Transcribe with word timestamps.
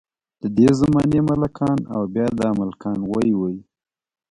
ددې 0.41 0.67
زمانې 0.79 1.19
ملکان 1.29 1.79
او 1.93 2.01
بیا 2.13 2.27
دا 2.39 2.49
ملکان 2.61 2.97
وۍ 3.11 3.29
وۍ. 3.39 3.57